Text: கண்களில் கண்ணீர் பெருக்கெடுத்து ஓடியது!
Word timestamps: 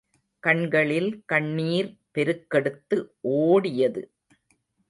கண்களில் 0.43 1.23
கண்ணீர் 1.25 1.91
பெருக்கெடுத்து 2.15 2.97
ஓடியது! 3.37 4.03